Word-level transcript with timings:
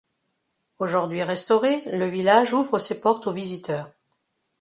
Aujourd’hui 0.79 1.21
restauré, 1.21 1.83
le 1.95 2.07
village 2.07 2.53
ouvre 2.55 2.79
ses 2.79 3.01
portes 3.01 3.27
aux 3.27 3.31
visiteurs. 3.31 3.91